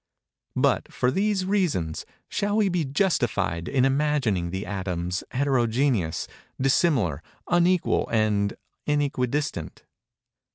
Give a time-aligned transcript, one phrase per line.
[0.55, 6.27] But, for these reasons, shall we be justified in imagining the atoms heterogeneous,
[6.59, 8.55] dissimilar, unequal, and
[8.87, 9.83] inequidistant?